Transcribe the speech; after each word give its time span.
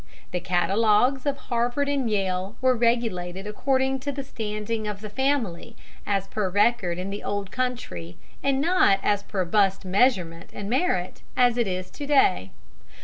The 0.31 0.39
catalogues 0.39 1.27
of 1.27 1.37
Harvard 1.37 1.87
and 1.87 2.09
Yale 2.09 2.55
were 2.59 2.75
regulated 2.75 3.45
according 3.45 3.99
to 3.99 4.11
the 4.11 4.23
standing 4.23 4.87
of 4.87 5.01
the 5.01 5.11
family 5.11 5.75
as 6.07 6.27
per 6.27 6.49
record 6.49 6.97
in 6.97 7.11
the 7.11 7.23
old 7.23 7.51
country, 7.51 8.17
and 8.41 8.59
not 8.59 8.99
as 9.03 9.21
per 9.21 9.45
bust 9.45 9.85
measurement 9.85 10.49
and 10.53 10.67
merit, 10.71 11.21
as 11.37 11.55
it 11.55 11.67
is 11.67 11.91
to 11.91 12.07
day. 12.07 12.49